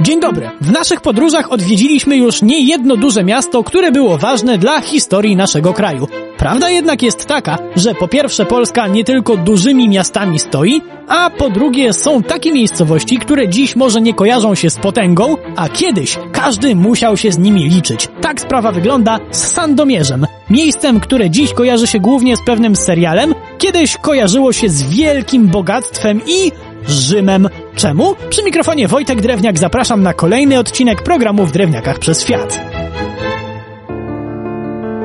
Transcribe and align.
Dzień 0.00 0.20
dobry. 0.20 0.50
W 0.60 0.72
naszych 0.72 1.00
podróżach 1.00 1.52
odwiedziliśmy 1.52 2.16
już 2.16 2.42
nie 2.42 2.60
jedno 2.60 2.96
duże 2.96 3.24
miasto, 3.24 3.64
które 3.64 3.92
było 3.92 4.18
ważne 4.18 4.58
dla 4.58 4.80
historii 4.80 5.36
naszego 5.36 5.72
kraju. 5.72 6.08
Prawda 6.36 6.70
jednak 6.70 7.02
jest 7.02 7.26
taka, 7.26 7.58
że 7.76 7.94
po 7.94 8.08
pierwsze 8.08 8.46
Polska 8.46 8.86
nie 8.86 9.04
tylko 9.04 9.36
dużymi 9.36 9.88
miastami 9.88 10.38
stoi, 10.38 10.82
a 11.08 11.30
po 11.30 11.50
drugie 11.50 11.92
są 11.92 12.22
takie 12.22 12.52
miejscowości, 12.52 13.18
które 13.18 13.48
dziś 13.48 13.76
może 13.76 14.00
nie 14.00 14.14
kojarzą 14.14 14.54
się 14.54 14.70
z 14.70 14.76
potęgą, 14.76 15.36
a 15.56 15.68
kiedyś 15.68 16.18
każdy 16.32 16.76
musiał 16.76 17.16
się 17.16 17.32
z 17.32 17.38
nimi 17.38 17.68
liczyć. 17.68 18.08
Tak 18.20 18.40
sprawa 18.40 18.72
wygląda 18.72 19.18
z 19.30 19.52
Sandomierzem. 19.52 20.26
Miejscem, 20.50 21.00
które 21.00 21.30
dziś 21.30 21.52
kojarzy 21.52 21.86
się 21.86 22.00
głównie 22.00 22.36
z 22.36 22.44
pewnym 22.44 22.76
serialem, 22.76 23.34
kiedyś 23.58 23.96
kojarzyło 23.96 24.52
się 24.52 24.68
z 24.68 24.82
wielkim 24.82 25.48
bogactwem 25.48 26.20
i 26.26 26.52
Rzymem. 26.88 27.48
Czemu? 27.76 28.14
Przy 28.30 28.42
mikrofonie 28.42 28.88
Wojtek 28.88 29.20
Drewniak 29.20 29.58
zapraszam 29.58 30.02
na 30.02 30.14
kolejny 30.14 30.58
odcinek 30.58 31.02
programu 31.02 31.46
w 31.46 31.52
Drewniakach 31.52 31.98
przez 31.98 32.22
Świat. 32.22 32.60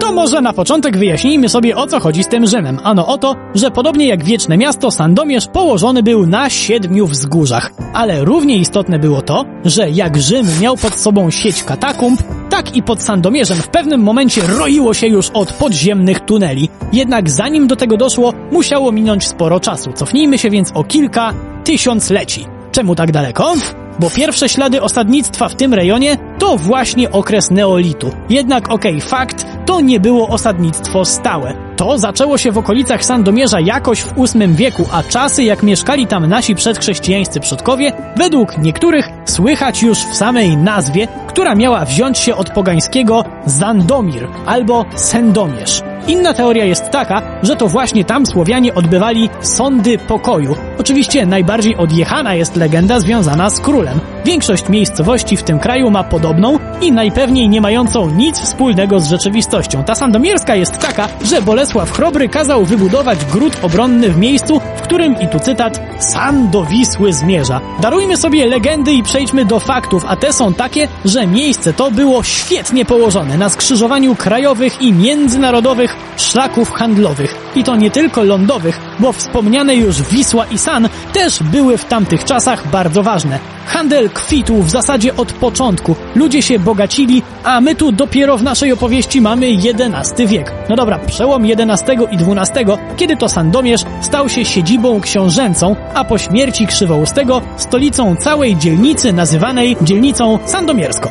To 0.00 0.12
może 0.12 0.40
na 0.40 0.52
początek 0.52 0.96
wyjaśnijmy 0.96 1.48
sobie 1.48 1.76
o 1.76 1.86
co 1.86 2.00
chodzi 2.00 2.24
z 2.24 2.28
tym 2.28 2.46
Rzymem. 2.46 2.78
Ano 2.82 3.06
o 3.06 3.18
to, 3.18 3.36
że 3.54 3.70
podobnie 3.70 4.08
jak 4.08 4.24
wieczne 4.24 4.58
miasto, 4.58 4.90
Sandomierz 4.90 5.46
położony 5.46 6.02
był 6.02 6.26
na 6.26 6.50
siedmiu 6.50 7.06
wzgórzach. 7.06 7.70
Ale 7.94 8.24
równie 8.24 8.56
istotne 8.56 8.98
było 8.98 9.22
to, 9.22 9.44
że 9.64 9.90
jak 9.90 10.16
Rzym 10.16 10.46
miał 10.60 10.76
pod 10.76 10.94
sobą 10.94 11.30
sieć 11.30 11.64
katakumb, 11.64 12.22
tak 12.50 12.76
i 12.76 12.82
pod 12.82 13.02
Sandomierzem 13.02 13.58
w 13.58 13.68
pewnym 13.68 14.00
momencie 14.00 14.40
roiło 14.58 14.94
się 14.94 15.06
już 15.06 15.30
od 15.30 15.52
podziemnych 15.52 16.20
tuneli. 16.20 16.68
Jednak 16.92 17.30
zanim 17.30 17.66
do 17.66 17.76
tego 17.76 17.96
doszło, 17.96 18.32
musiało 18.52 18.92
minąć 18.92 19.26
sporo 19.26 19.60
czasu. 19.60 19.92
Cofnijmy 19.92 20.38
się 20.38 20.50
więc 20.50 20.72
o 20.74 20.84
kilka 20.84 21.34
tysiącleci. 21.64 22.53
Czemu 22.74 22.94
tak 22.94 23.12
daleko? 23.12 23.54
Bo 23.98 24.10
pierwsze 24.10 24.48
ślady 24.48 24.82
osadnictwa 24.82 25.48
w 25.48 25.54
tym 25.54 25.74
rejonie 25.74 26.16
to 26.38 26.56
właśnie 26.56 27.10
okres 27.10 27.50
neolitu. 27.50 28.10
Jednak 28.28 28.70
okej, 28.70 28.96
okay, 28.96 29.08
fakt, 29.08 29.46
to 29.66 29.80
nie 29.80 30.00
było 30.00 30.28
osadnictwo 30.28 31.04
stałe. 31.04 31.54
To 31.76 31.98
zaczęło 31.98 32.38
się 32.38 32.52
w 32.52 32.58
okolicach 32.58 33.04
Sandomierza 33.04 33.60
jakoś 33.60 34.00
w 34.00 34.14
VIII 34.14 34.54
wieku, 34.54 34.84
a 34.92 35.02
czasy 35.02 35.44
jak 35.44 35.62
mieszkali 35.62 36.06
tam 36.06 36.26
nasi 36.26 36.54
przedchrześcijańscy 36.54 37.40
przodkowie, 37.40 37.92
według 38.16 38.58
niektórych 38.58 39.08
słychać 39.24 39.82
już 39.82 39.98
w 39.98 40.14
samej 40.14 40.56
nazwie, 40.56 41.08
która 41.26 41.54
miała 41.54 41.84
wziąć 41.84 42.18
się 42.18 42.36
od 42.36 42.50
pogańskiego 42.50 43.24
Zandomir 43.46 44.28
albo 44.46 44.84
Sendomierz. 44.94 45.83
Inna 46.06 46.34
teoria 46.34 46.64
jest 46.64 46.90
taka, 46.90 47.22
że 47.42 47.56
to 47.56 47.68
właśnie 47.68 48.04
tam 48.04 48.26
Słowianie 48.26 48.74
odbywali 48.74 49.30
sądy 49.40 49.98
pokoju. 49.98 50.56
Oczywiście 50.78 51.26
najbardziej 51.26 51.76
odjechana 51.76 52.34
jest 52.34 52.56
legenda 52.56 53.00
związana 53.00 53.50
z 53.50 53.60
królem. 53.60 54.00
Większość 54.24 54.68
miejscowości 54.68 55.36
w 55.36 55.42
tym 55.42 55.58
kraju 55.58 55.90
ma 55.90 56.04
podobną 56.04 56.58
i 56.80 56.92
najpewniej 56.92 57.48
nie 57.48 57.60
mającą 57.60 58.10
nic 58.10 58.38
wspólnego 58.40 59.00
z 59.00 59.08
rzeczywistością. 59.08 59.84
Ta 59.84 59.94
sandomierska 59.94 60.54
jest 60.54 60.78
taka, 60.78 61.08
że 61.24 61.42
Bolesław 61.42 61.92
Chrobry 61.92 62.28
kazał 62.28 62.64
wybudować 62.64 63.24
gród 63.24 63.56
obronny 63.62 64.10
w 64.10 64.18
miejscu, 64.18 64.60
którym, 64.84 65.20
i 65.20 65.28
tu 65.28 65.40
cytat, 65.40 65.80
sam 65.98 66.50
do 66.50 66.64
Wisły 66.64 67.12
zmierza. 67.12 67.60
Darujmy 67.80 68.16
sobie 68.16 68.46
legendy 68.46 68.92
i 68.92 69.02
przejdźmy 69.02 69.44
do 69.44 69.60
faktów, 69.60 70.04
a 70.08 70.16
te 70.16 70.32
są 70.32 70.54
takie, 70.54 70.88
że 71.04 71.26
miejsce 71.26 71.72
to 71.72 71.90
było 71.90 72.22
świetnie 72.22 72.84
położone 72.84 73.38
na 73.38 73.48
skrzyżowaniu 73.48 74.14
krajowych 74.14 74.82
i 74.82 74.92
międzynarodowych 74.92 75.96
szlaków 76.16 76.70
handlowych. 76.70 77.36
I 77.56 77.64
to 77.64 77.76
nie 77.76 77.90
tylko 77.90 78.22
lądowych, 78.22 78.80
bo 78.98 79.12
wspomniane 79.12 79.76
już 79.76 80.02
Wisła 80.02 80.46
i 80.46 80.58
San 80.58 80.88
też 81.12 81.42
były 81.42 81.78
w 81.78 81.84
tamtych 81.84 82.24
czasach 82.24 82.70
bardzo 82.70 83.02
ważne. 83.02 83.38
Handel 83.66 84.10
kwitł 84.10 84.62
w 84.62 84.70
zasadzie 84.70 85.16
od 85.16 85.32
początku. 85.32 85.96
Ludzie 86.14 86.42
się 86.42 86.58
bogacili, 86.58 87.22
a 87.44 87.60
my 87.60 87.74
tu 87.74 87.92
dopiero 87.92 88.38
w 88.38 88.42
naszej 88.42 88.72
opowieści 88.72 89.20
mamy 89.20 89.46
XI 89.46 90.26
wiek. 90.26 90.52
No 90.68 90.76
dobra, 90.76 90.98
przełom 90.98 91.44
XI 91.44 91.92
i 92.10 92.16
XII, 92.16 92.64
kiedy 92.96 93.16
to 93.16 93.28
Sandomierz 93.28 93.84
stał 94.00 94.28
się 94.28 94.44
siedzibą 94.44 94.73
książęcą, 95.00 95.76
a 95.94 96.04
po 96.04 96.18
śmierci 96.18 96.66
Krzywoustego 96.66 97.42
stolicą 97.56 98.16
całej 98.16 98.56
dzielnicy 98.56 99.12
nazywanej 99.12 99.76
dzielnicą 99.82 100.38
sandomierską. 100.44 101.10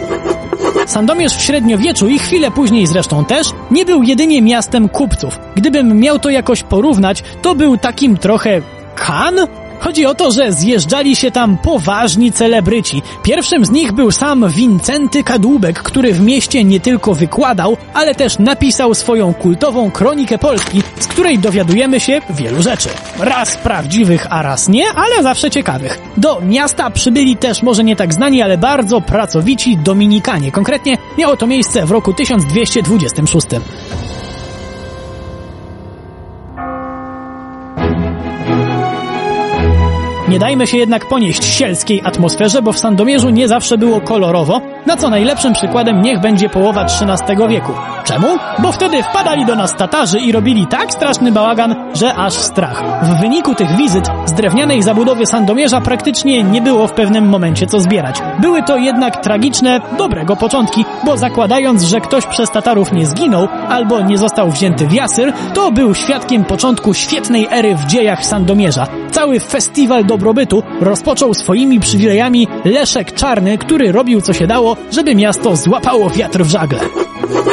Sandomierz 0.86 1.34
w 1.34 1.42
średniowieczu 1.42 2.08
i 2.08 2.20
chwilę 2.20 2.52
później 2.52 2.88
zresztą 2.88 3.26
też 3.26 3.48
nie 3.72 3.86
był 3.86 4.04
jedynie 4.04 4.42
miastem 4.42 4.90
kupców. 4.90 5.40
Gdybym 5.56 6.00
miał 6.00 6.20
to 6.20 6.30
jakoś 6.30 6.64
porównać, 6.64 7.24
to 7.42 7.56
był 7.56 7.78
takim 7.78 8.18
trochę 8.18 8.62
kan? 8.96 9.36
Chodzi 9.84 10.06
o 10.06 10.16
to, 10.16 10.32
że 10.32 10.52
zjeżdżali 10.52 11.16
się 11.16 11.32
tam 11.32 11.58
poważni 11.58 12.32
celebryci. 12.32 13.02
Pierwszym 13.24 13.66
z 13.66 13.72
nich 13.72 13.92
był 13.92 14.12
sam 14.12 14.50
Wincenty 14.50 15.24
Kadłubek, 15.24 15.84
który 15.84 16.14
w 16.14 16.22
mieście 16.22 16.64
nie 16.64 16.80
tylko 16.80 17.14
wykładał, 17.14 17.78
ale 17.94 18.16
też 18.16 18.40
napisał 18.40 18.94
swoją 18.94 19.34
kultową 19.34 19.92
kronikę 19.92 20.38
Polski, 20.38 20.82
z 21.00 21.08
której 21.08 21.40
dowiadujemy 21.40 22.00
się 22.00 22.22
wielu 22.30 22.62
rzeczy. 22.62 22.90
Raz 23.20 23.58
prawdziwych, 23.58 24.28
a 24.30 24.42
raz 24.42 24.70
nie, 24.70 24.86
ale 24.96 25.24
zawsze 25.24 25.52
ciekawych. 25.52 26.00
Do 26.18 26.42
miasta 26.42 26.90
przybyli 26.90 27.38
też 27.38 27.64
może 27.64 27.84
nie 27.84 27.96
tak 27.96 28.14
znani, 28.14 28.42
ale 28.42 28.58
bardzo 28.58 29.02
pracowici 29.02 29.78
Dominikanie. 29.78 30.52
Konkretnie 30.52 30.98
miało 31.18 31.38
to 31.38 31.48
miejsce 31.48 31.86
w 31.86 31.92
roku 31.92 32.14
1226. 32.14 33.48
Nie 40.34 40.40
dajmy 40.40 40.68
się 40.68 40.78
jednak 40.78 41.08
ponieść 41.08 41.46
sielskiej 41.46 42.02
atmosferze, 42.06 42.62
bo 42.62 42.72
w 42.72 42.80
Sandomierzu 42.80 43.30
nie 43.30 43.48
zawsze 43.48 43.78
było 43.78 44.02
kolorowo, 44.02 44.62
na 44.86 44.98
co 44.98 45.10
najlepszym 45.10 45.54
przykładem 45.54 46.02
niech 46.02 46.20
będzie 46.20 46.50
połowa 46.50 46.86
XIII 46.86 47.48
wieku. 47.50 47.72
Czemu? 48.04 48.28
Bo 48.60 48.72
wtedy 48.72 49.04
wpadali 49.04 49.46
do 49.46 49.56
nas 49.56 49.76
Tatarzy 49.76 50.20
i 50.20 50.32
robili 50.32 50.68
tak 50.68 50.92
straszny 50.94 51.32
bałagan, 51.32 51.76
że 51.94 52.16
aż 52.16 52.34
strach. 52.34 52.84
W 53.04 53.22
wyniku 53.22 53.56
tych 53.56 53.76
wizyt 53.78 54.10
z 54.26 54.34
drewnianej 54.34 54.84
zabudowy 54.84 55.26
Sandomierza 55.26 55.82
praktycznie 55.82 56.44
nie 56.44 56.62
było 56.62 56.88
w 56.88 56.94
pewnym 56.94 57.30
momencie 57.30 57.68
co 57.68 57.80
zbierać. 57.80 58.22
Były 58.40 58.64
to 58.64 58.78
jednak 58.78 59.24
tragiczne, 59.24 59.82
dobrego 59.98 60.36
początki, 60.36 60.86
bo 61.06 61.18
zakładając, 61.18 61.84
że 61.84 62.02
ktoś 62.02 62.26
przez 62.26 62.52
Tatarów 62.52 62.92
nie 62.92 63.06
zginął 63.06 63.48
albo 63.70 64.02
nie 64.02 64.18
został 64.18 64.52
wzięty 64.52 64.88
w 64.88 64.94
jasyr, 64.94 65.34
to 65.54 65.72
był 65.72 65.96
świadkiem 65.96 66.46
początku 66.46 66.94
świetnej 66.94 67.48
ery 67.52 67.76
w 67.76 67.86
dziejach 67.86 68.26
Sandomierza. 68.26 68.88
Cały 69.12 69.40
festiwal 69.40 70.06
dobrobytu 70.24 70.64
rozpoczął 70.82 71.34
swoimi 71.34 71.80
przywilejami 71.80 72.48
Leszek 72.66 73.14
Czarny, 73.14 73.58
który 73.58 73.92
robił 73.92 74.22
co 74.22 74.34
się 74.34 74.48
dało, 74.48 74.78
żeby 74.92 75.16
miasto 75.16 75.56
złapało 75.56 76.10
wiatr 76.10 76.44
w 76.44 76.50
żagle. 76.50 76.80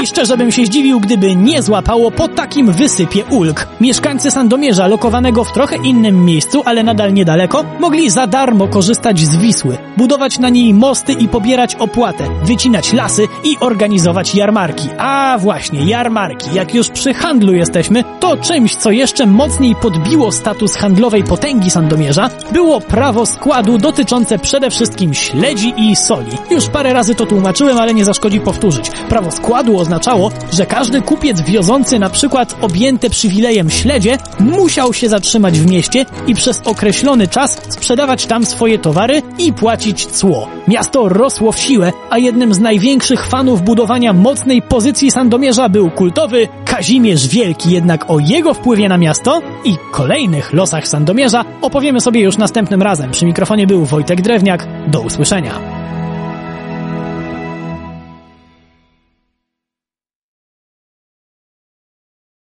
I 0.02 0.06
szczerze 0.06 0.36
bym 0.36 0.52
się 0.52 0.66
zdziwił, 0.66 1.00
gdyby 1.00 1.36
nie 1.36 1.62
złapało 1.62 2.10
po 2.10 2.28
takim 2.28 2.72
wysypie 2.72 3.24
ulg. 3.24 3.66
Mieszkańcy 3.80 4.30
Sandomierza, 4.30 4.86
lokowanego 4.86 5.44
w 5.44 5.52
trochę 5.52 5.76
innym 5.76 6.24
miejscu, 6.24 6.62
ale 6.64 6.82
nadal 6.82 7.12
niedaleko, 7.12 7.64
mogli 7.80 8.10
za 8.10 8.26
darmo 8.26 8.68
korzystać 8.68 9.20
z 9.20 9.36
Wisły, 9.36 9.78
budować 9.96 10.38
na 10.38 10.48
niej 10.48 10.74
mosty 10.74 11.12
i 11.12 11.28
pobierać 11.28 11.74
opłatę, 11.74 12.24
wycinać 12.44 12.92
lasy 12.92 13.28
i 13.44 13.56
organizować 13.60 14.34
jarmarki. 14.34 14.88
A 14.98 15.38
właśnie, 15.40 15.84
jarmarki. 15.84 16.50
Jak 16.54 16.74
już 16.74 16.88
przy 16.88 17.14
handlu 17.14 17.54
jesteśmy, 17.54 18.04
to 18.20 18.36
czymś, 18.36 18.76
co 18.76 18.90
jeszcze 18.90 19.26
mocniej 19.26 19.74
podbiło 19.74 20.32
status 20.32 20.76
handlowej 20.76 21.24
potęgi 21.24 21.70
Sandomierza, 21.70 22.30
było 22.52 22.80
prawo 22.80 23.26
składu 23.26 23.78
dotyczące 23.78 24.38
przede 24.38 24.70
wszystkim 24.70 25.14
śledzi 25.14 25.74
i 25.76 25.96
soli. 25.96 26.32
Już 26.50 26.68
parę 26.68 26.92
razy 26.92 27.14
to 27.14 27.26
tłumaczyłem, 27.26 27.78
ale 27.78 27.94
nie 27.94 28.04
zaszkodzi 28.04 28.40
powtórzyć. 28.40 28.90
Prawo 29.08 29.30
składu 29.30 29.69
oznaczało, 29.78 30.30
że 30.52 30.66
każdy 30.66 31.02
kupiec 31.02 31.40
wiozący 31.40 31.98
na 31.98 32.10
przykład 32.10 32.56
objęte 32.60 33.10
przywilejem 33.10 33.70
śledzie 33.70 34.18
musiał 34.40 34.92
się 34.92 35.08
zatrzymać 35.08 35.60
w 35.60 35.70
mieście 35.70 36.06
i 36.26 36.34
przez 36.34 36.60
określony 36.64 37.28
czas 37.28 37.58
sprzedawać 37.68 38.26
tam 38.26 38.46
swoje 38.46 38.78
towary 38.78 39.22
i 39.38 39.52
płacić 39.52 40.06
cło. 40.06 40.48
Miasto 40.68 41.08
rosło 41.08 41.52
w 41.52 41.58
siłę, 41.58 41.92
a 42.10 42.18
jednym 42.18 42.54
z 42.54 42.60
największych 42.60 43.26
fanów 43.26 43.62
budowania 43.62 44.12
mocnej 44.12 44.62
pozycji 44.62 45.10
Sandomierza 45.10 45.68
był 45.68 45.90
kultowy 45.90 46.48
Kazimierz 46.64 47.28
Wielki, 47.28 47.70
jednak 47.70 48.10
o 48.10 48.18
jego 48.18 48.54
wpływie 48.54 48.88
na 48.88 48.98
miasto 48.98 49.42
i 49.64 49.76
kolejnych 49.92 50.52
losach 50.52 50.88
Sandomierza 50.88 51.44
opowiemy 51.62 52.00
sobie 52.00 52.20
już 52.20 52.38
następnym 52.38 52.82
razem. 52.82 53.10
Przy 53.10 53.26
mikrofonie 53.26 53.66
był 53.66 53.84
Wojtek 53.84 54.22
Drewniak. 54.22 54.66
Do 54.86 55.00
usłyszenia. 55.00 55.69